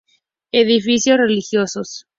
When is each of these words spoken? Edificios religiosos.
Edificios 0.51 1.19
religiosos. 1.19 2.07